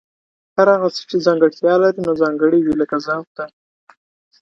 هر 0.57 0.67
هغه 0.75 0.87
څه 0.95 1.01
چي 1.09 1.17
ځانګړتیا 1.27 1.73
لري 1.83 1.99
نو 2.07 2.11
ځانګړي 2.21 2.59
وي 2.61 2.73
لکه 2.81 2.97
زه 3.05 3.11
او 3.17 3.23
ته 3.35 3.45